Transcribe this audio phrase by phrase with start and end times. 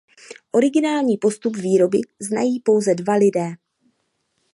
[0.51, 3.53] Originální postup výroby znají pouze dva lidé.